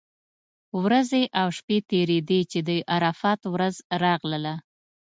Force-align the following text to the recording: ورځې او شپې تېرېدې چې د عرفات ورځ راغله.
ورځې 0.83 1.21
او 1.41 1.47
شپې 1.57 1.77
تېرېدې 1.91 2.39
چې 2.51 2.59
د 2.67 2.69
عرفات 2.95 3.41
ورځ 3.53 3.75
راغله. 4.03 4.55